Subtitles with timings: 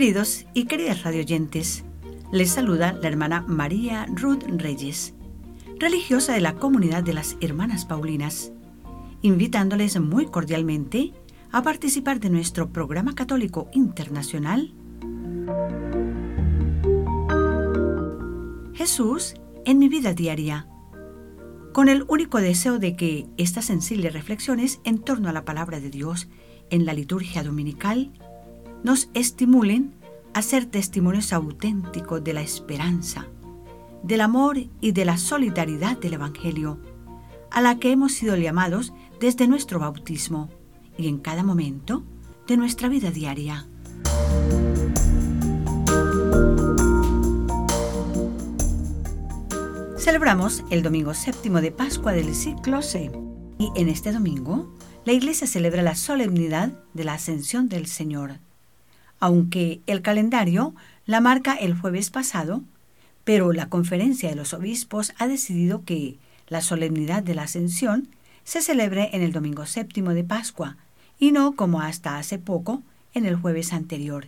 [0.00, 1.84] Queridos y queridas radioyentes,
[2.32, 5.12] les saluda la hermana María Ruth Reyes,
[5.78, 8.50] religiosa de la comunidad de las Hermanas Paulinas,
[9.20, 11.12] invitándoles muy cordialmente
[11.52, 14.72] a participar de nuestro programa católico internacional
[18.72, 19.34] Jesús
[19.66, 20.66] en mi vida diaria,
[21.74, 25.90] con el único deseo de que estas sensibles reflexiones en torno a la palabra de
[25.90, 26.30] Dios
[26.70, 28.10] en la liturgia dominical
[28.82, 29.94] nos estimulen
[30.34, 33.26] a ser testimonios auténticos de la esperanza,
[34.02, 36.78] del amor y de la solidaridad del Evangelio,
[37.50, 40.48] a la que hemos sido llamados desde nuestro bautismo
[40.96, 42.04] y en cada momento
[42.46, 43.66] de nuestra vida diaria.
[49.96, 53.12] Celebramos el domingo séptimo de Pascua del ciclo C
[53.58, 58.40] y en este domingo la Iglesia celebra la solemnidad de la Ascensión del Señor.
[59.20, 60.74] Aunque el calendario
[61.06, 62.62] la marca el jueves pasado,
[63.24, 66.16] pero la conferencia de los obispos ha decidido que
[66.48, 68.08] la solemnidad de la Ascensión
[68.44, 70.76] se celebre en el domingo séptimo de Pascua
[71.18, 72.82] y no como hasta hace poco
[73.14, 74.26] en el jueves anterior.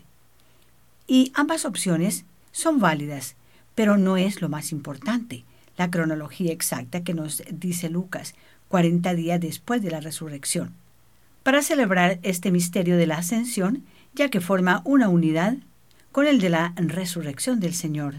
[1.07, 3.35] Y ambas opciones son válidas,
[3.75, 5.45] pero no es lo más importante,
[5.77, 8.35] la cronología exacta que nos dice Lucas,
[8.69, 10.75] 40 días después de la resurrección,
[11.43, 15.57] para celebrar este misterio de la ascensión, ya que forma una unidad
[16.11, 18.15] con el de la resurrección del Señor.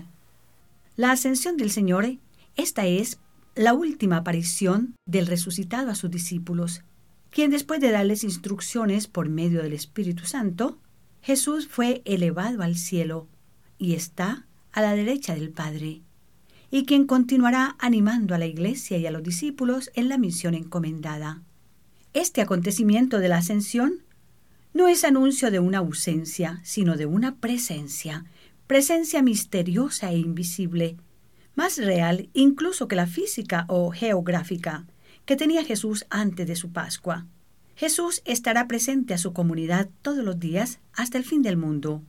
[0.95, 2.17] La ascensión del Señor,
[2.55, 3.19] esta es
[3.55, 6.81] la última aparición del resucitado a sus discípulos,
[7.30, 10.80] quien después de darles instrucciones por medio del Espíritu Santo,
[11.22, 13.28] Jesús fue elevado al cielo
[13.78, 16.02] y está a la derecha del Padre
[16.73, 21.44] y quien continuará animando a la Iglesia y a los discípulos en la misión encomendada.
[22.13, 24.02] Este acontecimiento de la ascensión
[24.73, 28.25] no es anuncio de una ausencia, sino de una presencia,
[28.67, 30.97] presencia misteriosa e invisible,
[31.56, 34.85] más real incluso que la física o geográfica
[35.25, 37.28] que tenía Jesús antes de su Pascua.
[37.75, 42.01] Jesús estará presente a su comunidad todos los días hasta el fin del mundo.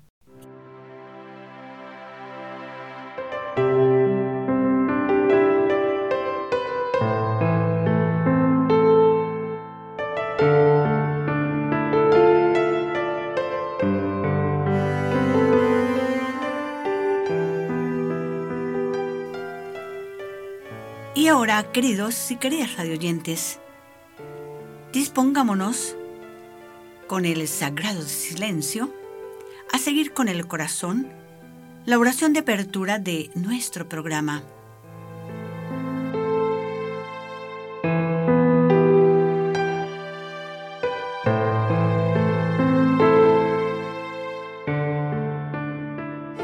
[21.62, 23.60] Queridos y queridas radioyentes,
[24.92, 25.94] dispongámonos
[27.06, 28.92] con el sagrado silencio
[29.72, 31.12] a seguir con el corazón
[31.86, 34.42] la oración de apertura de nuestro programa.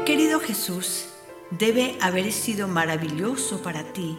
[0.05, 1.07] Querido Jesús,
[1.49, 4.17] debe haber sido maravilloso para ti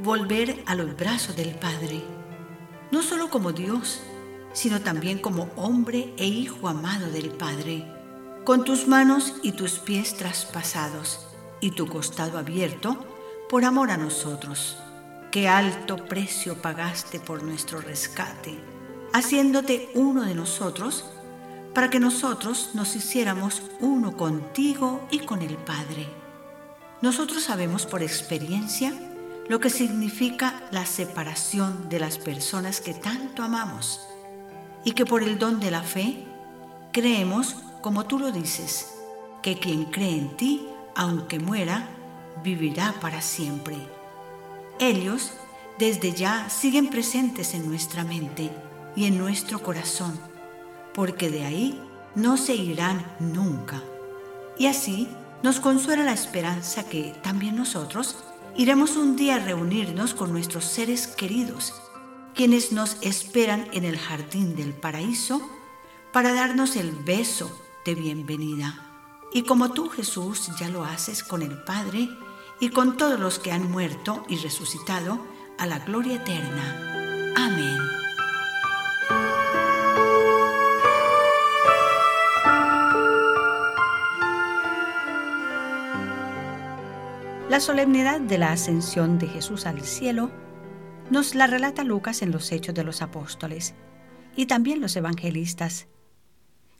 [0.00, 2.02] volver a los brazos del Padre,
[2.90, 4.00] no solo como Dios,
[4.52, 7.86] sino también como hombre e hijo amado del Padre,
[8.44, 11.26] con tus manos y tus pies traspasados
[11.60, 13.06] y tu costado abierto
[13.48, 14.78] por amor a nosotros.
[15.30, 18.58] Qué alto precio pagaste por nuestro rescate,
[19.12, 21.04] haciéndote uno de nosotros,
[21.74, 26.06] para que nosotros nos hiciéramos uno contigo y con el Padre.
[27.00, 28.92] Nosotros sabemos por experiencia
[29.52, 34.00] lo que significa la separación de las personas que tanto amamos
[34.82, 36.24] y que por el don de la fe
[36.90, 38.94] creemos, como tú lo dices,
[39.42, 41.86] que quien cree en ti, aunque muera,
[42.42, 43.76] vivirá para siempre.
[44.78, 45.34] Ellos
[45.78, 48.50] desde ya siguen presentes en nuestra mente
[48.96, 50.18] y en nuestro corazón,
[50.94, 51.78] porque de ahí
[52.14, 53.82] no se irán nunca.
[54.58, 55.08] Y así
[55.42, 58.16] nos consuela la esperanza que también nosotros
[58.56, 61.74] iremos un día a reunirnos con nuestros seres queridos,
[62.34, 65.42] quienes nos esperan en el jardín del paraíso
[66.12, 67.50] para darnos el beso
[67.84, 68.88] de bienvenida.
[69.32, 72.08] Y como tú, Jesús, ya lo haces con el Padre
[72.60, 75.20] y con todos los que han muerto y resucitado
[75.58, 77.34] a la gloria eterna.
[77.36, 77.81] Amén.
[87.52, 90.30] La solemnidad de la ascensión de Jesús al cielo
[91.10, 93.74] nos la relata Lucas en los Hechos de los Apóstoles
[94.34, 95.86] y también los evangelistas,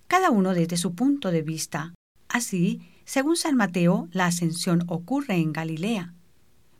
[0.08, 1.92] cada uno desde su punto de vista.
[2.26, 6.14] Así, según San Mateo, la ascensión ocurre en Galilea,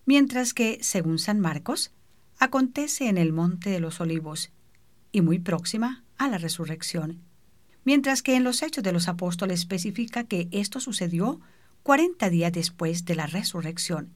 [0.06, 1.92] mientras que, según San Marcos,
[2.38, 4.52] acontece en el Monte de los Olivos
[5.12, 7.20] y muy próxima a la resurrección.
[7.84, 11.40] mientras que en los Hechos de los Apóstoles especifica que esto sucedió
[11.82, 14.12] 40 días después de la resurrección.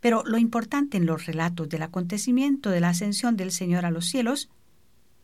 [0.00, 4.06] Pero lo importante en los relatos del acontecimiento de la ascensión del Señor a los
[4.06, 4.50] cielos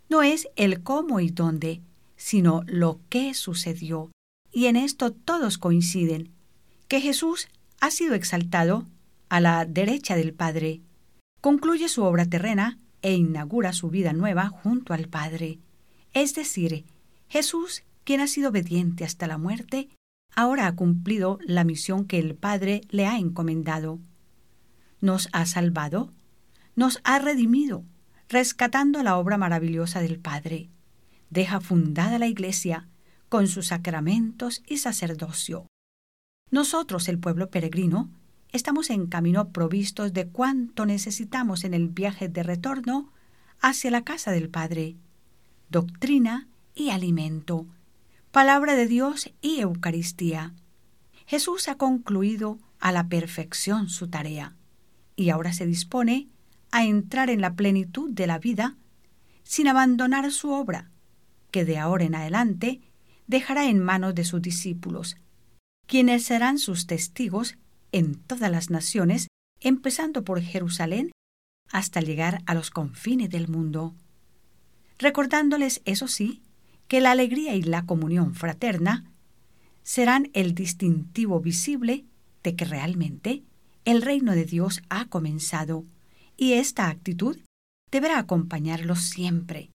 [0.09, 1.83] no es el cómo y dónde,
[2.17, 4.11] sino lo que sucedió.
[4.53, 6.31] Y en esto todos coinciden,
[6.89, 7.49] que Jesús
[7.81, 8.87] ha sido exaltado
[9.29, 10.81] a la derecha del Padre,
[11.41, 15.59] concluye su obra terrena e inaugura su vida nueva junto al Padre.
[16.13, 16.85] Es decir,
[17.29, 19.89] Jesús, quien ha sido obediente hasta la muerte,
[20.39, 23.99] ahora ha cumplido la misión que el Padre le ha encomendado.
[25.01, 26.13] Nos ha salvado,
[26.77, 27.85] nos ha redimido,
[28.29, 30.71] rescatando la obra maravillosa del Padre.
[31.29, 32.87] Deja fundada la Iglesia
[33.29, 35.67] con sus sacramentos y sacerdocio.
[36.53, 38.09] Nosotros, el pueblo peregrino,
[38.53, 43.13] estamos en camino provistos de cuanto necesitamos en el viaje de retorno
[43.61, 44.99] hacia la casa del Padre.
[45.69, 46.47] Doctrina
[46.77, 47.67] y alimento,
[48.39, 50.55] palabra de Dios y Eucaristía.
[51.27, 54.55] Jesús ha concluido a la perfección su tarea
[55.17, 56.29] y ahora se dispone
[56.71, 58.77] a entrar en la plenitud de la vida
[59.43, 60.89] sin abandonar su obra,
[61.51, 62.81] que de ahora en adelante
[63.27, 65.17] dejará en manos de sus discípulos,
[65.89, 67.57] quienes serán sus testigos
[67.91, 69.27] en todas las naciones,
[69.59, 71.11] empezando por Jerusalén
[71.73, 73.97] hasta llegar a los confines del mundo.
[74.97, 76.41] Recordándoles, eso sí,
[76.89, 79.13] que la alegría y la comunión fraterna
[79.83, 82.07] serán el distintivo visible
[82.43, 83.45] de que realmente
[83.85, 85.85] el reino de Dios ha comenzado,
[86.37, 87.39] y esta actitud
[87.91, 89.71] deberá acompañarlos siempre,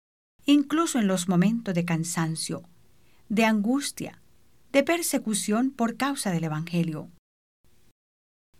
[0.45, 2.63] incluso en los momentos de cansancio,
[3.29, 4.21] de angustia,
[4.71, 7.09] de persecución por causa del Evangelio.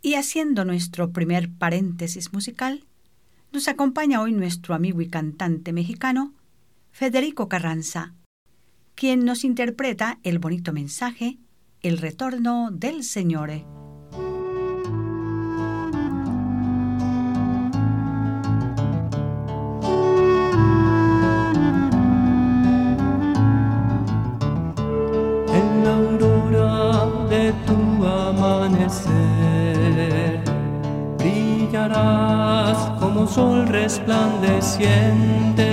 [0.02, 2.86] Y haciendo nuestro primer paréntesis musical,
[3.52, 6.34] nos acompaña hoy nuestro amigo y cantante mexicano,
[6.92, 8.14] Federico Carranza,
[8.96, 11.38] quien nos interpreta el bonito mensaje,
[11.82, 13.52] el retorno del Señor.
[33.34, 35.66] Sol resplandeciente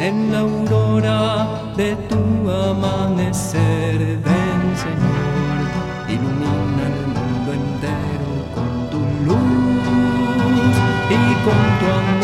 [0.00, 3.98] en la aurora de tu amanecer.
[3.98, 5.58] Ven, Señor,
[6.08, 9.36] ilumina el mundo entero con tu luz
[11.10, 12.23] y con tu amor.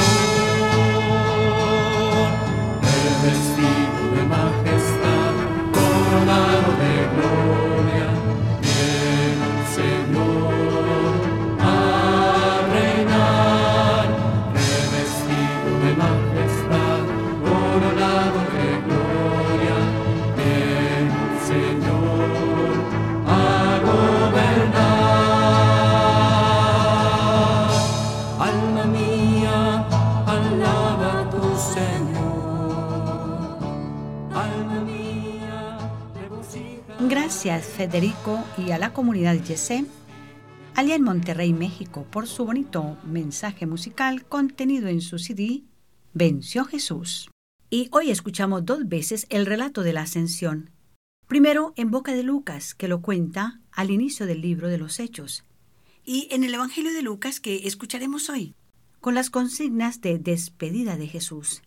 [37.62, 39.84] Federico y a la comunidad Yesé,
[40.74, 45.62] allá en Monterrey, México, por su bonito mensaje musical contenido en su CD
[46.12, 47.30] Venció Jesús.
[47.70, 50.70] Y hoy escuchamos dos veces el relato de la ascensión.
[51.28, 55.44] Primero en boca de Lucas, que lo cuenta al inicio del libro de los Hechos,
[56.04, 58.54] y en el Evangelio de Lucas que escucharemos hoy,
[59.00, 61.62] con las consignas de despedida de Jesús.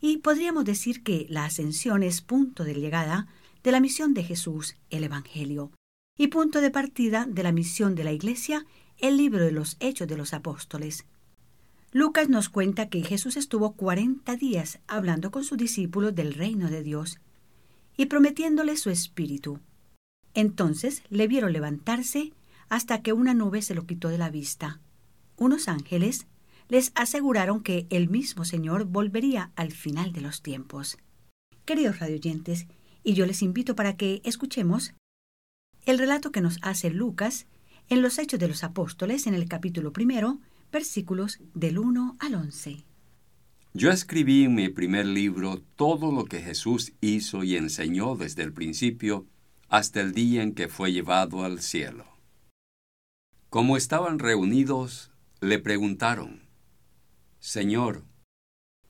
[0.00, 3.26] Y podríamos decir que la ascensión es punto de llegada
[3.62, 5.70] de la misión de Jesús, el Evangelio,
[6.16, 8.66] y punto de partida de la misión de la Iglesia,
[8.98, 11.06] el libro de los Hechos de los Apóstoles.
[11.92, 16.82] Lucas nos cuenta que Jesús estuvo cuarenta días hablando con sus discípulos del reino de
[16.82, 17.18] Dios
[17.96, 19.60] y prometiéndoles su espíritu.
[20.34, 22.32] Entonces le vieron levantarse
[22.68, 24.80] hasta que una nube se lo quitó de la vista.
[25.36, 26.26] Unos ángeles
[26.68, 30.98] les aseguraron que el mismo Señor volvería al final de los tiempos.
[31.64, 32.66] Queridos radioyentes,
[33.02, 34.94] y yo les invito para que escuchemos
[35.86, 37.46] el relato que nos hace Lucas
[37.88, 40.38] en los Hechos de los Apóstoles en el capítulo primero,
[40.70, 42.84] versículos del 1 al 11.
[43.74, 48.52] Yo escribí en mi primer libro todo lo que Jesús hizo y enseñó desde el
[48.52, 49.26] principio
[49.68, 52.06] hasta el día en que fue llevado al cielo.
[53.50, 56.42] Como estaban reunidos, le preguntaron,
[57.40, 58.04] Señor,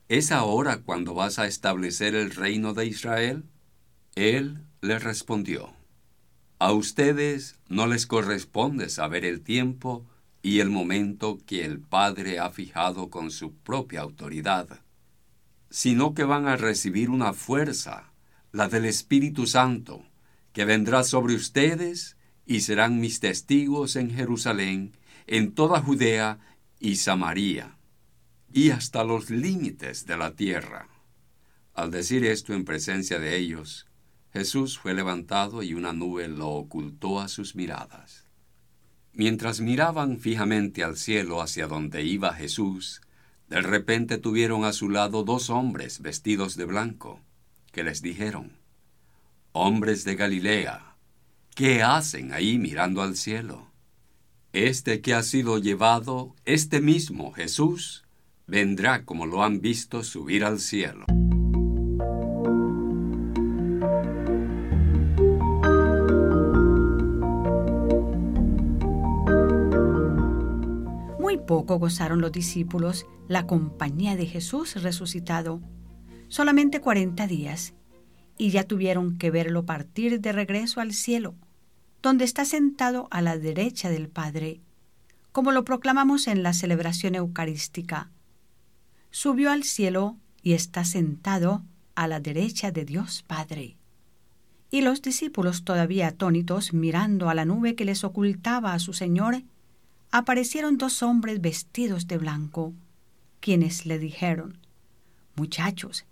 [0.07, 3.43] ¿es ahora cuando vas a establecer el reino de Israel?
[4.19, 5.73] Él le respondió,
[6.59, 10.05] A ustedes no les corresponde saber el tiempo
[10.41, 14.81] y el momento que el Padre ha fijado con su propia autoridad,
[15.69, 18.11] sino que van a recibir una fuerza,
[18.51, 20.03] la del Espíritu Santo,
[20.51, 24.97] que vendrá sobre ustedes y serán mis testigos en Jerusalén,
[25.27, 26.39] en toda Judea
[26.77, 27.77] y Samaria,
[28.51, 30.89] y hasta los límites de la tierra.
[31.73, 33.88] Al decir esto en presencia de ellos,
[34.31, 38.25] Jesús fue levantado y una nube lo ocultó a sus miradas.
[39.13, 43.01] Mientras miraban fijamente al cielo hacia donde iba Jesús,
[43.49, 47.19] de repente tuvieron a su lado dos hombres vestidos de blanco,
[47.71, 48.53] que les dijeron,
[49.51, 50.95] Hombres de Galilea,
[51.55, 53.67] ¿qué hacen ahí mirando al cielo?
[54.53, 58.05] Este que ha sido llevado, este mismo Jesús,
[58.45, 61.05] vendrá como lo han visto subir al cielo.
[71.29, 75.61] Muy poco gozaron los discípulos la compañía de Jesús resucitado,
[76.27, 77.75] solamente cuarenta días,
[78.35, 81.35] y ya tuvieron que verlo partir de regreso al cielo,
[82.01, 84.61] donde está sentado a la derecha del Padre,
[85.31, 88.09] como lo proclamamos en la celebración eucarística.
[89.11, 93.77] Subió al cielo y está sentado a la derecha de Dios Padre.
[94.71, 99.43] Y los discípulos todavía atónitos, mirando a la nube que les ocultaba a su Señor,
[100.11, 102.73] aparecieron dos hombres vestidos de blanco,
[103.39, 104.57] quienes le dijeron,
[105.35, 106.05] Muchachos,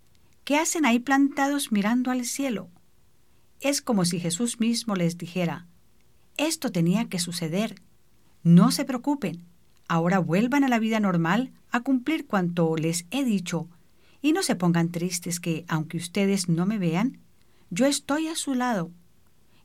[0.44, 2.70] ¿qué hacen ahí plantados mirando al cielo?
[3.60, 5.68] Es como si Jesús mismo les dijera,
[6.38, 7.82] esto tenía que suceder.
[8.44, 9.44] No se preocupen,
[9.88, 13.68] ahora vuelvan a la vida normal a cumplir cuanto les he dicho,
[14.22, 17.20] y no se pongan tristes que, aunque ustedes no me vean,
[17.70, 18.92] yo estoy a su lado.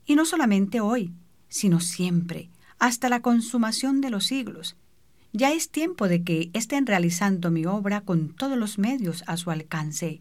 [0.06, 1.12] Y no solamente hoy,
[1.48, 2.50] sino siempre,
[2.82, 4.74] hasta la consumación de los siglos.
[5.32, 9.52] Ya es tiempo de que estén realizando mi obra con todos los medios a su
[9.52, 10.20] alcance.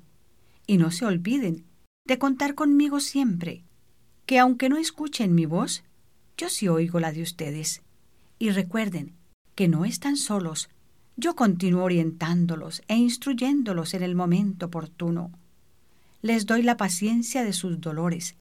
[0.67, 1.65] Y no se olviden
[2.05, 3.63] de contar conmigo siempre,
[4.27, 5.83] que aunque no escuchen mi voz,
[6.37, 7.81] yo sí oigo la de ustedes.
[8.37, 9.15] Y recuerden
[9.55, 10.69] que no están solos,
[11.17, 15.31] yo continúo orientándolos e instruyéndolos en el momento oportuno.
[16.21, 18.35] Les doy la paciencia de sus dolores,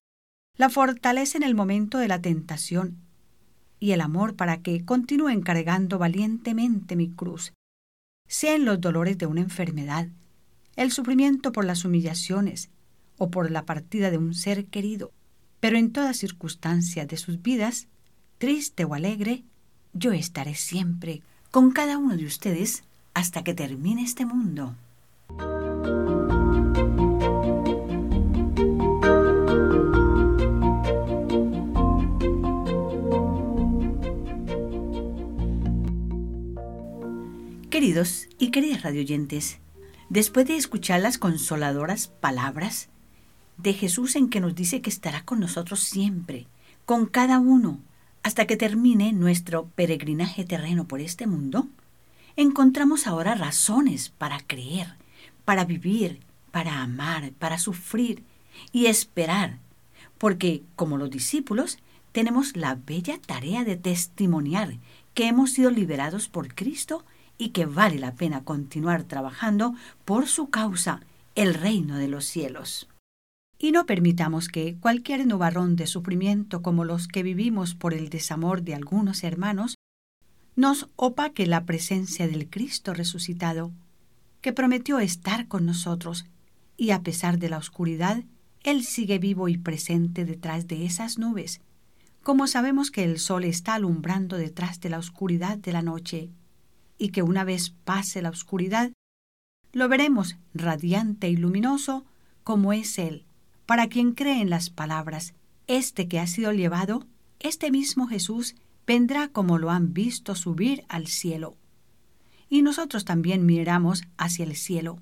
[0.59, 2.99] la fortaleza en el momento de la tentación,
[3.81, 7.53] y el amor para que continúen cargando valientemente mi cruz,
[8.29, 10.09] sea en los dolores de una enfermedad,
[10.77, 12.71] el sufrimiento por las humillaciones
[13.19, 15.11] o por la partida de un ser querido,
[15.59, 17.89] pero en toda circunstancia de sus vidas,
[18.39, 19.43] triste o alegre,
[19.93, 22.85] yo estaré siempre con cada uno de ustedes
[23.15, 24.77] hasta que termine este mundo.
[37.81, 39.59] Queridos y queridas radioyentes,
[40.11, 42.91] después de escuchar las consoladoras palabras
[43.57, 46.47] de Jesús en que nos dice que estará con nosotros siempre,
[46.85, 47.81] con cada uno,
[48.23, 51.69] hasta que termine nuestro peregrinaje terreno por este mundo,
[52.37, 54.97] encontramos ahora razones para creer,
[55.47, 56.21] para vivir,
[56.51, 58.23] para amar, para sufrir
[58.73, 59.57] y esperar,
[60.19, 61.79] porque, como los discípulos,
[62.13, 64.77] tenemos la bella tarea de testimoniar
[65.15, 67.07] que hemos sido liberados por Cristo
[67.41, 71.01] y que vale la pena continuar trabajando por su causa,
[71.35, 72.87] el reino de los cielos.
[73.59, 78.61] Y no permitamos que cualquier nubarrón de sufrimiento como los que vivimos por el desamor
[78.61, 79.77] de algunos hermanos
[80.55, 83.73] nos opaque la presencia del Cristo resucitado,
[84.43, 86.27] que prometió estar con nosotros,
[86.77, 88.23] y a pesar de la oscuridad,
[88.65, 91.63] Él sigue vivo y presente detrás de esas nubes,
[92.23, 96.29] como sabemos que el sol está alumbrando detrás de la oscuridad de la noche
[97.01, 98.93] y que una vez pase la oscuridad,
[99.73, 102.05] lo veremos radiante y luminoso
[102.45, 103.25] como es Él.
[103.65, 105.33] Para quien cree en las palabras,
[105.67, 107.07] este que ha sido llevado,
[107.39, 108.55] este mismo Jesús,
[108.87, 111.57] vendrá como lo han visto subir al cielo.
[112.51, 114.99] Y nosotros también miramos hacia el cielo,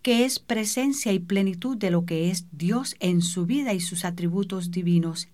[0.00, 4.06] que es presencia y plenitud de lo que es Dios en su vida y sus
[4.06, 5.28] atributos divinos.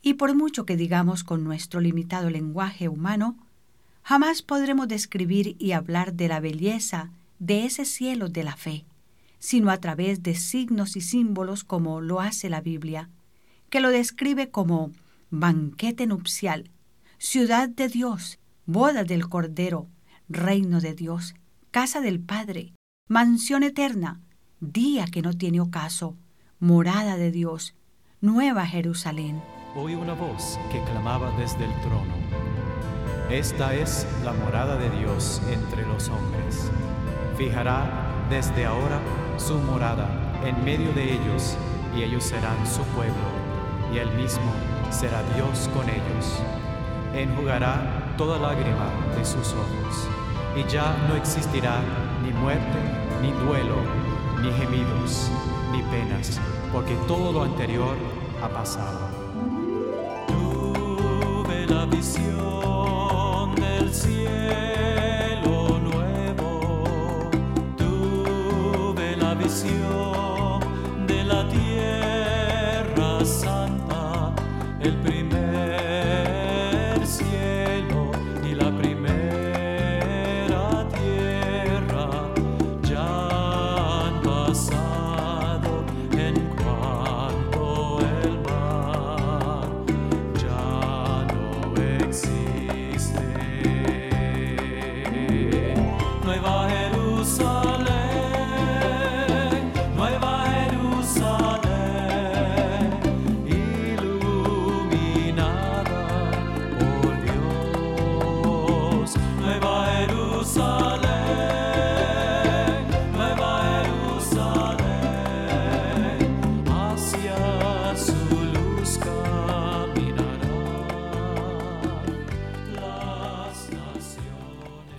[0.00, 3.36] Y por mucho que digamos con nuestro limitado lenguaje humano,
[4.02, 8.84] Jamás podremos describir y hablar de la belleza de ese cielo de la fe,
[9.38, 13.08] sino a través de signos y símbolos como lo hace la Biblia,
[13.70, 14.90] que lo describe como
[15.30, 16.70] banquete nupcial,
[17.18, 19.88] ciudad de Dios, boda del Cordero,
[20.28, 21.34] reino de Dios,
[21.70, 22.72] casa del Padre,
[23.08, 24.20] mansión eterna,
[24.60, 26.16] día que no tiene ocaso,
[26.58, 27.74] morada de Dios,
[28.20, 29.40] nueva Jerusalén.
[29.76, 32.29] Oí una voz que clamaba desde el trono
[33.30, 36.70] esta es la morada de Dios entre los hombres.
[37.36, 37.88] Fijará
[38.28, 39.00] desde ahora
[39.36, 40.08] su morada
[40.44, 41.56] en medio de ellos
[41.96, 43.14] y ellos serán su pueblo,
[43.92, 44.52] y él mismo
[44.90, 46.42] será Dios con ellos.
[47.14, 50.08] Enjugará toda lágrima de sus ojos,
[50.56, 51.80] y ya no existirá
[52.24, 52.78] ni muerte,
[53.22, 53.76] ni duelo,
[54.42, 55.30] ni gemidos,
[55.72, 56.40] ni penas,
[56.72, 57.94] porque todo lo anterior
[58.42, 59.08] ha pasado.
[60.28, 62.79] Tuve la visión
[63.90, 64.89] del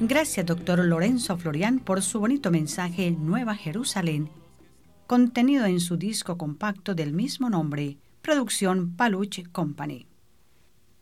[0.03, 4.31] Gracias, doctor Lorenzo Florian, por su bonito mensaje Nueva Jerusalén,
[5.05, 10.07] contenido en su disco compacto del mismo nombre, producción Paluch Company.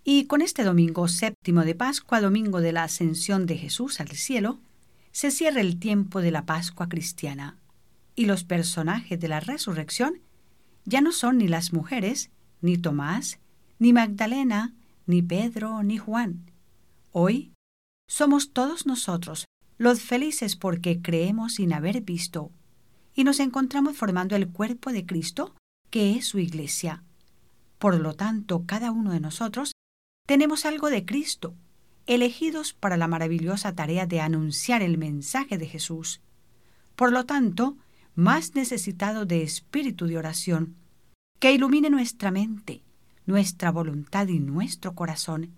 [0.03, 4.60] Y con este domingo séptimo de Pascua, domingo de la ascensión de Jesús al cielo,
[5.13, 7.58] se cierra el tiempo de la Pascua cristiana,
[8.15, 10.20] y los personajes de la resurrección
[10.84, 13.39] ya no son ni las mujeres, ni Tomás,
[13.79, 14.75] ni Magdalena,
[15.06, 16.51] ni Pedro, ni Juan.
[17.13, 17.53] Hoy
[18.10, 19.46] somos todos nosotros
[19.78, 22.51] los felices porque creemos sin haber visto
[23.13, 25.56] y nos encontramos formando el cuerpo de Cristo,
[25.89, 27.04] que es su iglesia.
[27.78, 29.74] Por lo tanto, cada uno de nosotros
[30.26, 31.54] tenemos algo de Cristo,
[32.08, 36.19] elegidos para la maravillosa tarea de anunciar el mensaje de Jesús.
[36.95, 37.78] Por lo tanto,
[38.15, 40.76] más necesitado de espíritu de oración,
[41.39, 42.82] que ilumine nuestra mente,
[43.28, 45.52] nuestra voluntad y nuestro corazón,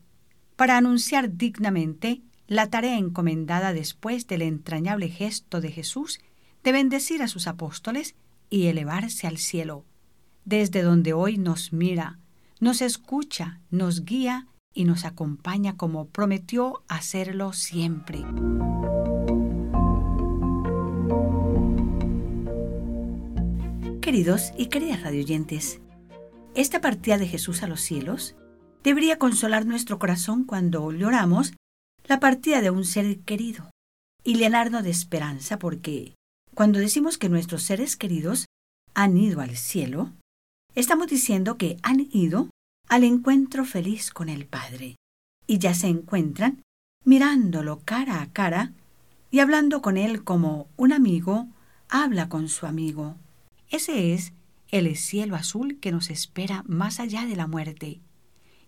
[0.58, 6.20] para anunciar dignamente la tarea encomendada después del entrañable gesto de Jesús
[6.66, 8.14] de bendecir a sus apóstoles
[8.50, 9.86] y elevarse al cielo,
[10.44, 12.20] desde donde hoy nos mira,
[12.60, 18.20] nos escucha, nos guía y nos acompaña como prometió hacerlo siempre.
[24.02, 25.80] Queridos y queridas radioyentes,
[26.54, 28.36] esta partida de Jesús a los cielos
[28.84, 31.54] debería consolar nuestro corazón cuando lloramos
[32.06, 33.70] la partida de un ser querido.
[34.24, 36.14] Y llenarnos de esperanza porque
[36.54, 38.46] cuando decimos que nuestros seres queridos
[38.94, 40.12] han ido al cielo,
[40.76, 42.50] estamos diciendo que han ido
[42.88, 44.96] al encuentro feliz con el Padre.
[45.48, 46.62] Y ya se encuentran
[47.04, 48.74] mirándolo cara a cara
[49.32, 51.48] y hablando con él como un amigo
[51.90, 53.16] habla con su amigo.
[53.70, 54.34] Ese es
[54.70, 58.02] el cielo azul que nos espera más allá de la muerte.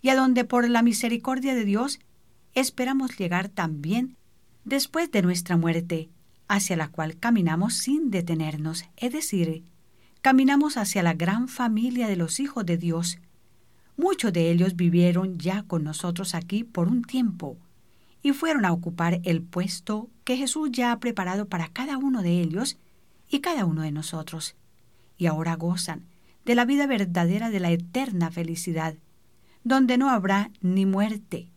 [0.01, 1.99] Y a donde por la misericordia de Dios
[2.53, 4.17] esperamos llegar también
[4.65, 6.09] después de nuestra muerte,
[6.47, 9.63] hacia la cual caminamos sin detenernos, es decir,
[10.21, 13.19] caminamos hacia la gran familia de los hijos de Dios.
[13.97, 17.57] Muchos de ellos vivieron ya con nosotros aquí por un tiempo
[18.21, 22.41] y fueron a ocupar el puesto que Jesús ya ha preparado para cada uno de
[22.41, 22.77] ellos
[23.29, 24.55] y cada uno de nosotros.
[25.17, 26.05] Y ahora gozan
[26.45, 28.95] de la vida verdadera de la eterna felicidad,
[29.63, 31.49] donde no habrá ni muerte,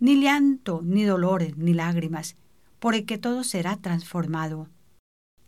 [0.00, 2.36] ni llanto, ni dolor, ni lágrimas,
[2.78, 4.68] porque todo será transformado.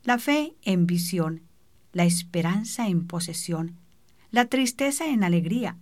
[0.03, 1.43] La fe en visión,
[1.93, 3.77] la esperanza en posesión,
[4.31, 5.77] la tristeza en alegría,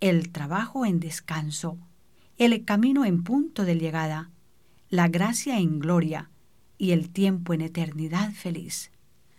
[0.00, 1.78] el trabajo en descanso,
[2.36, 4.30] el camino en punto de llegada,
[4.90, 6.30] la gracia en gloria
[6.78, 8.90] y el tiempo en eternidad feliz.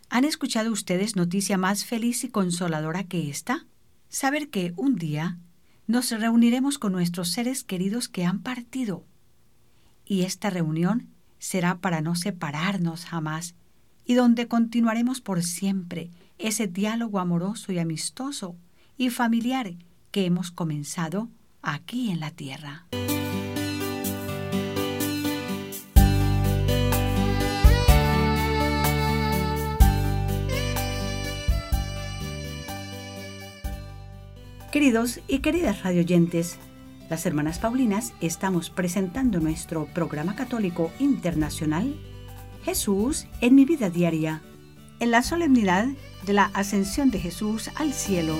[0.08, 3.66] ¿Han escuchado ustedes noticia más feliz y consoladora que esta?
[4.08, 5.38] Saber que un día
[5.86, 9.04] nos reuniremos con nuestros seres queridos que han partido.
[10.04, 13.54] Y esta reunión será para no separarnos jamás
[14.04, 18.56] y donde continuaremos por siempre ese diálogo amoroso y amistoso
[18.96, 19.74] y familiar
[20.10, 21.28] que hemos comenzado
[21.62, 22.86] aquí en la tierra.
[34.76, 36.58] Queridos y queridas radioyentes,
[37.08, 41.98] las hermanas Paulinas estamos presentando nuestro programa católico internacional
[42.62, 44.42] Jesús en mi vida diaria,
[45.00, 45.86] en la solemnidad
[46.26, 48.36] de la ascensión de Jesús al cielo.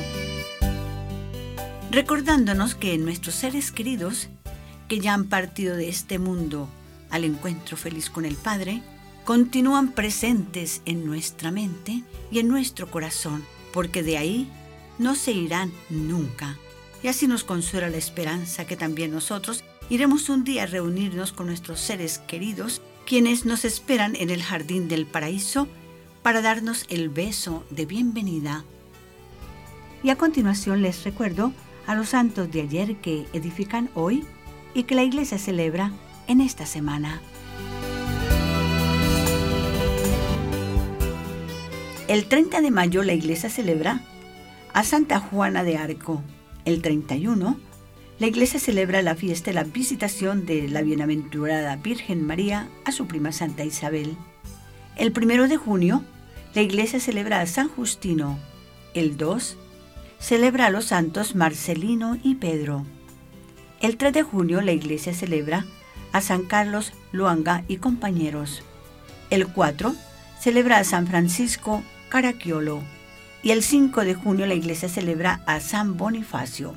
[1.90, 4.28] Recordándonos que nuestros seres queridos,
[4.88, 6.68] que ya han partido de este mundo
[7.08, 8.82] al encuentro feliz con el Padre,
[9.24, 14.52] continúan presentes en nuestra mente y en nuestro corazón, porque de ahí
[14.98, 16.58] no se irán nunca.
[17.02, 21.46] Y así nos consuela la esperanza que también nosotros iremos un día a reunirnos con
[21.46, 25.68] nuestros seres queridos, quienes nos esperan en el jardín del paraíso
[26.22, 28.64] para darnos el beso de bienvenida.
[30.02, 31.52] Y a continuación les recuerdo
[31.86, 34.24] a los santos de ayer que edifican hoy
[34.74, 35.92] y que la iglesia celebra
[36.26, 37.20] en esta semana.
[42.08, 44.00] El 30 de mayo la iglesia celebra
[44.76, 46.22] a Santa Juana de Arco.
[46.66, 47.58] El 31,
[48.18, 53.06] la iglesia celebra la fiesta de la visitación de la bienaventurada Virgen María a su
[53.06, 54.18] prima Santa Isabel.
[54.96, 56.02] El 1 de junio,
[56.52, 58.38] la iglesia celebra a San Justino.
[58.92, 59.56] El 2,
[60.18, 62.84] celebra a los santos Marcelino y Pedro.
[63.80, 65.64] El 3 de junio, la iglesia celebra
[66.12, 68.62] a San Carlos Luanga y compañeros.
[69.30, 69.94] El 4,
[70.38, 72.82] celebra a San Francisco Caracciolo.
[73.42, 76.74] Y el 5 de junio la iglesia celebra a San Bonifacio.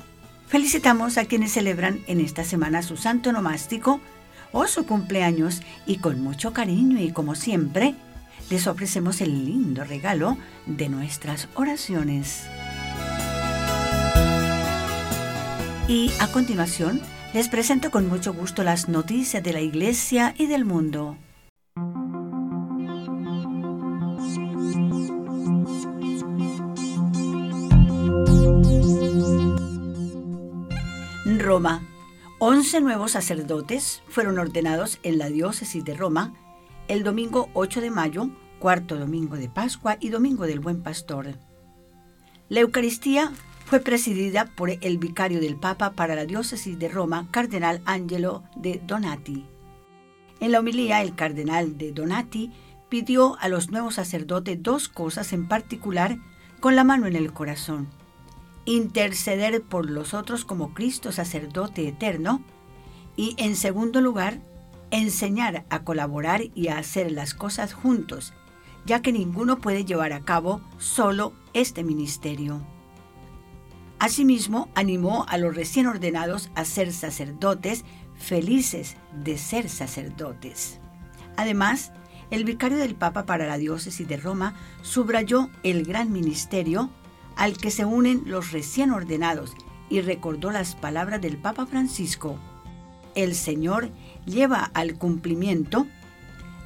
[0.47, 3.99] Felicitamos a quienes celebran en esta semana su santo nomástico
[4.51, 7.95] o su cumpleaños y con mucho cariño y como siempre,
[8.49, 12.45] les ofrecemos el lindo regalo de nuestras oraciones.
[15.87, 17.01] Y a continuación,
[17.33, 21.17] les presento con mucho gusto las noticias de la iglesia y del mundo.
[31.49, 31.81] Roma.
[32.37, 36.35] Once nuevos sacerdotes fueron ordenados en la diócesis de Roma
[36.87, 41.39] el domingo 8 de mayo, cuarto domingo de Pascua y domingo del Buen Pastor.
[42.49, 43.31] La Eucaristía
[43.65, 48.79] fue presidida por el vicario del Papa para la diócesis de Roma, Cardenal Angelo de
[48.85, 49.43] Donati.
[50.39, 52.51] En la homilía, el cardenal de Donati
[52.89, 56.19] pidió a los nuevos sacerdotes dos cosas en particular
[56.59, 57.98] con la mano en el corazón
[58.69, 62.43] interceder por los otros como Cristo sacerdote eterno
[63.15, 64.41] y en segundo lugar,
[64.91, 68.31] enseñar a colaborar y a hacer las cosas juntos,
[68.85, 72.61] ya que ninguno puede llevar a cabo solo este ministerio.
[73.97, 77.83] Asimismo, animó a los recién ordenados a ser sacerdotes
[78.17, 80.79] felices de ser sacerdotes.
[81.37, 81.91] Además,
[82.29, 84.53] el vicario del Papa para la diócesis de Roma
[84.83, 86.91] subrayó el gran ministerio
[87.39, 89.53] al que se unen los recién ordenados
[89.89, 92.37] y recordó las palabras del Papa Francisco.
[93.15, 93.89] El Señor
[94.25, 95.87] lleva al cumplimiento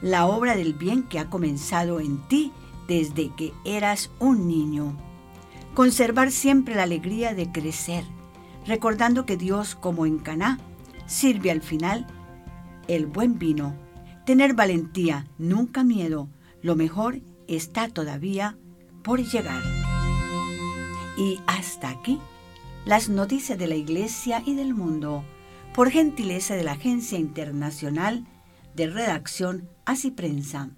[0.02, 2.52] la obra del bien que ha comenzado en ti
[2.88, 4.98] desde que eras un niño.
[5.76, 8.04] Conservar siempre la alegría de crecer,
[8.66, 10.60] recordando que Dios, como en Caná,
[11.06, 12.08] sirve al final
[12.88, 13.76] el buen vino.
[14.26, 16.30] Tener valentía, nunca miedo.
[16.64, 18.58] Lo mejor está todavía
[19.04, 19.83] por llegar.
[21.17, 22.19] Y hasta aquí
[22.86, 25.23] las noticias de la Iglesia y del mundo,
[25.73, 28.26] por gentileza de la Agencia Internacional
[28.76, 30.69] de Redacción Así Prensa.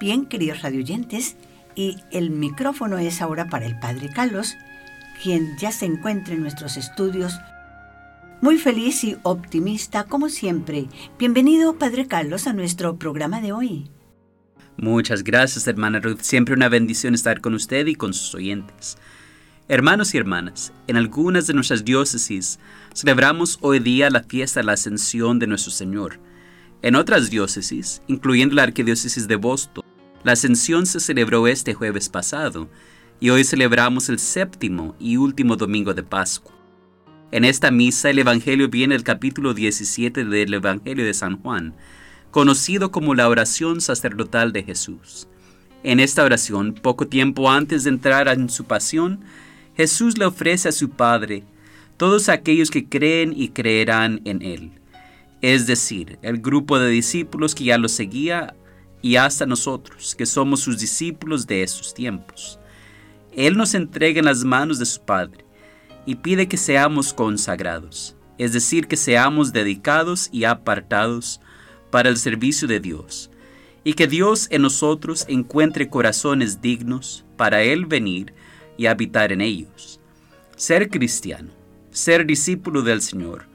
[0.00, 1.36] Bien, queridos radioyentes,
[1.74, 4.54] y el micrófono es ahora para el Padre Carlos,
[5.22, 7.38] quien ya se encuentra en nuestros estudios
[8.44, 10.86] muy feliz y optimista como siempre.
[11.18, 13.90] Bienvenido, Padre Carlos, a nuestro programa de hoy.
[14.76, 16.20] Muchas gracias, hermana Ruth.
[16.20, 18.98] Siempre una bendición estar con usted y con sus oyentes.
[19.66, 22.58] Hermanos y hermanas, en algunas de nuestras diócesis
[22.92, 26.20] celebramos hoy día la fiesta de la ascensión de nuestro Señor.
[26.82, 29.86] En otras diócesis, incluyendo la arquidiócesis de Boston,
[30.22, 32.68] la ascensión se celebró este jueves pasado
[33.20, 36.63] y hoy celebramos el séptimo y último domingo de Pascua.
[37.34, 41.74] En esta misa el Evangelio viene el capítulo 17 del Evangelio de San Juan,
[42.30, 45.26] conocido como la oración sacerdotal de Jesús.
[45.82, 49.24] En esta oración, poco tiempo antes de entrar en su pasión,
[49.76, 51.42] Jesús le ofrece a su Padre
[51.96, 54.70] todos aquellos que creen y creerán en Él,
[55.42, 58.54] es decir, el grupo de discípulos que ya lo seguía
[59.02, 62.60] y hasta nosotros, que somos sus discípulos de esos tiempos.
[63.32, 65.43] Él nos entrega en las manos de su Padre
[66.06, 71.40] y pide que seamos consagrados, es decir, que seamos dedicados y apartados
[71.90, 73.30] para el servicio de Dios,
[73.84, 78.34] y que Dios en nosotros encuentre corazones dignos para Él venir
[78.76, 80.00] y habitar en ellos.
[80.56, 81.50] Ser cristiano,
[81.90, 83.46] ser discípulo del Señor,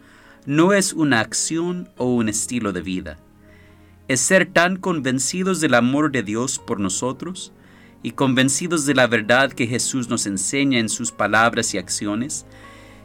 [0.46, 3.20] no es una acción o un estilo de vida.
[4.08, 7.54] Es ser tan convencidos del amor de Dios por nosotros
[8.02, 12.46] y convencidos de la verdad que Jesús nos enseña en sus palabras y acciones,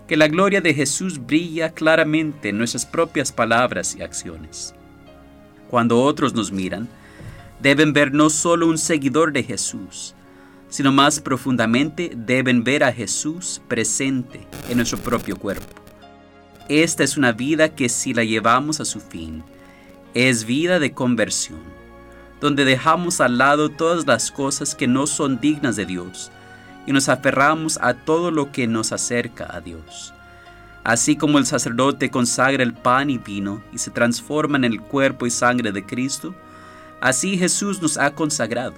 [0.06, 4.74] que la gloria de Jesús brilla claramente en nuestras propias palabras y acciones.
[5.68, 6.88] Cuando otros nos miran,
[7.60, 10.14] deben ver no solo un seguidor de Jesús,
[10.68, 15.66] sino más profundamente deben ver a Jesús presente en nuestro propio cuerpo.
[16.68, 19.42] Esta es una vida que si la llevamos a su fin,
[20.14, 21.60] es vida de conversión,
[22.44, 26.30] donde dejamos al lado todas las cosas que no son dignas de Dios
[26.86, 30.12] y nos aferramos a todo lo que nos acerca a Dios.
[30.84, 35.24] Así como el sacerdote consagra el pan y vino y se transforma en el cuerpo
[35.24, 36.34] y sangre de Cristo,
[37.00, 38.74] así Jesús nos ha consagrado,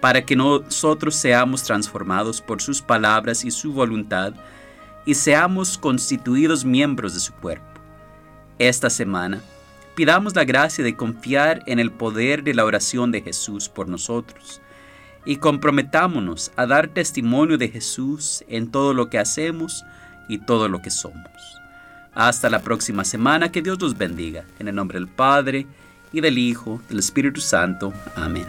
[0.00, 4.32] para que nosotros seamos transformados por sus palabras y su voluntad,
[5.04, 7.78] y seamos constituidos miembros de su cuerpo.
[8.58, 9.42] Esta semana,
[9.96, 14.60] pidamos la gracia de confiar en el poder de la oración de Jesús por nosotros,
[15.24, 19.84] y comprometámonos a dar testimonio de Jesús en todo lo que hacemos
[20.28, 21.60] y todo lo que somos.
[22.14, 24.44] Hasta la próxima semana, que Dios los bendiga.
[24.58, 25.66] En el nombre del Padre,
[26.12, 27.92] y del Hijo, del Espíritu Santo.
[28.14, 28.46] Amén.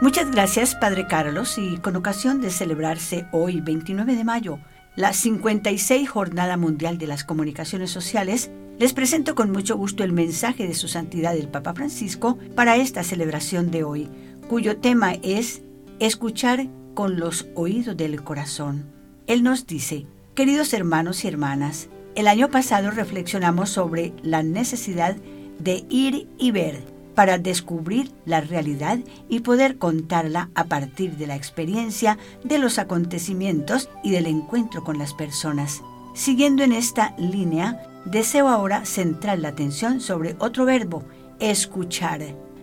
[0.00, 4.58] Muchas gracias, Padre Carlos, y con ocasión de celebrarse hoy, 29 de mayo,
[4.94, 10.66] la 56 Jornada Mundial de las Comunicaciones Sociales, les presento con mucho gusto el mensaje
[10.66, 14.08] de su santidad el Papa Francisco para esta celebración de hoy,
[14.48, 15.62] cuyo tema es
[15.98, 18.84] Escuchar con los oídos del corazón.
[19.26, 25.16] Él nos dice, queridos hermanos y hermanas, el año pasado reflexionamos sobre la necesidad
[25.58, 26.82] de ir y ver
[27.14, 28.98] para descubrir la realidad
[29.30, 34.98] y poder contarla a partir de la experiencia de los acontecimientos y del encuentro con
[34.98, 35.82] las personas.
[36.16, 41.04] Siguiendo en esta línea, deseo ahora centrar la atención sobre otro verbo,
[41.40, 42.22] escuchar,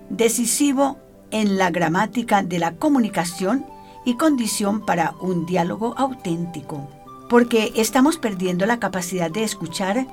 [0.10, 0.98] decisivo
[1.30, 3.64] en la gramática de la comunicación
[4.06, 6.90] y condición para un diálogo auténtico,
[7.30, 10.08] porque estamos perdiendo la capacidad de escuchar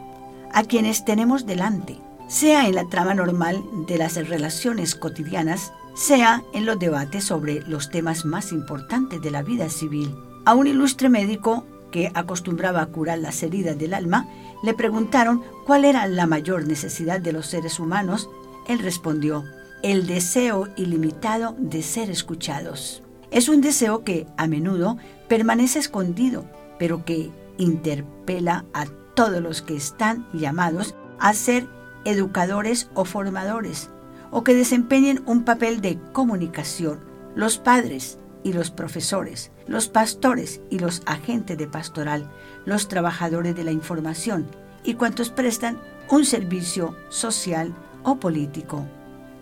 [0.53, 1.97] a quienes tenemos delante
[2.29, 7.89] sea en la trama normal de las relaciones cotidianas, sea en los debates sobre los
[7.91, 10.15] temas más importantes de la vida civil.
[10.45, 14.29] A un ilustre médico que acostumbraba a curar las heridas del alma,
[14.63, 18.29] le preguntaron cuál era la mayor necesidad de los seres humanos.
[18.69, 19.45] Él respondió,
[19.83, 23.03] el deseo ilimitado de ser escuchados.
[23.31, 24.99] Es un deseo que a menudo
[25.29, 26.45] permanece escondido,
[26.79, 31.69] pero que interpela a todos los que están llamados a ser
[32.05, 33.91] educadores o formadores,
[34.31, 37.01] o que desempeñen un papel de comunicación,
[37.35, 42.31] los padres y los profesores, los pastores y los agentes de pastoral,
[42.65, 44.47] los trabajadores de la información
[44.85, 48.87] y cuantos prestan un servicio social o político.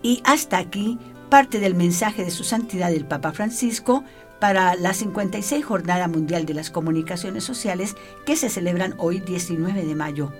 [0.02, 4.04] Y hasta aquí parte del mensaje de su santidad el Papa Francisco
[4.40, 9.94] para la 56 Jornada Mundial de las Comunicaciones Sociales que se celebran hoy 19 de
[9.94, 10.32] mayo.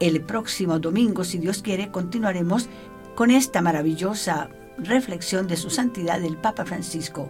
[0.00, 2.68] El próximo domingo, si Dios quiere, continuaremos
[3.14, 7.28] con esta maravillosa reflexión de su santidad el Papa Francisco.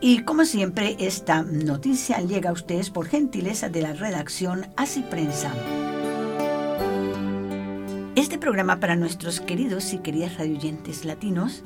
[0.00, 5.50] Y como siempre, esta noticia llega a ustedes por gentileza de la redacción Así Prensa.
[8.14, 11.64] Este programa para nuestros queridos y queridas radioyentes latinos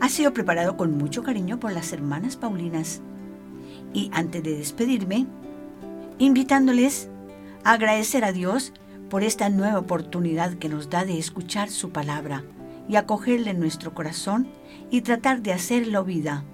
[0.00, 3.00] ha sido preparado con mucho cariño por las hermanas Paulinas.
[3.92, 5.26] Y antes de despedirme,
[6.18, 7.08] invitándoles
[7.64, 8.72] a agradecer a Dios
[9.10, 12.44] por esta nueva oportunidad que nos da de escuchar su palabra
[12.88, 14.46] y acogerla en nuestro corazón
[14.92, 16.44] y tratar de hacerlo vida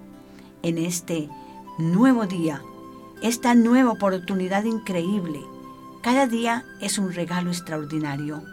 [0.63, 1.29] en este
[1.77, 2.61] nuevo día,
[3.21, 5.41] esta nueva oportunidad increíble.
[6.01, 8.43] Cada día es un regalo extraordinario.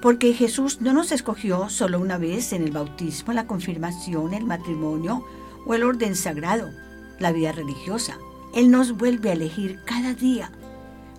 [0.00, 5.24] Porque Jesús no nos escogió solo una vez en el bautismo, la confirmación, el matrimonio
[5.66, 6.70] o el orden sagrado,
[7.18, 8.16] la vida religiosa.
[8.54, 10.52] Él nos vuelve a elegir cada día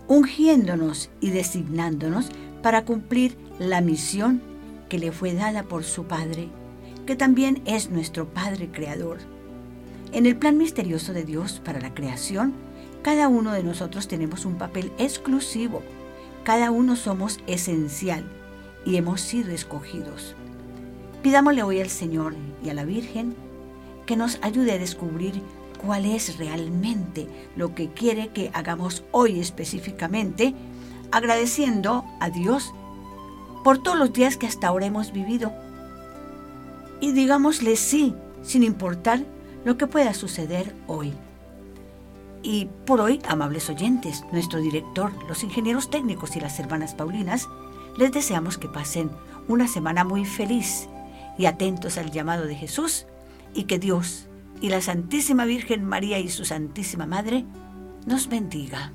[0.10, 2.30] ungiéndonos y designándonos
[2.64, 4.42] para cumplir la misión
[4.90, 6.50] que le fue dada por su Padre,
[7.06, 9.20] que también es nuestro Padre Creador.
[10.12, 12.54] En el plan misterioso de Dios para la creación,
[13.04, 15.84] cada uno de nosotros tenemos un papel exclusivo,
[16.44, 18.24] cada uno somos esencial
[18.86, 20.36] y hemos sido escogidos.
[21.22, 23.36] Pidámosle hoy al Señor y a la Virgen
[24.08, 25.44] que nos ayude a descubrir
[25.86, 30.56] cuál es realmente lo que quiere que hagamos hoy específicamente,
[31.12, 32.74] agradeciendo a Dios
[33.64, 35.54] por todos los días que hasta ahora hemos vivido.
[37.00, 39.24] Y digámosle sí, sin importar
[39.66, 41.14] lo que pueda suceder hoy.
[42.42, 47.48] Y por hoy, amables oyentes, nuestro director, los ingenieros técnicos y las hermanas Paulinas,
[47.98, 49.12] Les deseamos que pasen
[49.50, 50.88] una semana muy feliz
[51.38, 53.08] y atentos al llamado de Jesús
[53.54, 54.28] y que Dios
[54.62, 57.46] y la Santísima Virgen María y su Santísima Madre
[58.06, 58.94] nos bendiga.